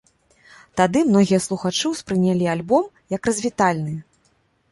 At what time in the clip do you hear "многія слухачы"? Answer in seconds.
1.09-1.85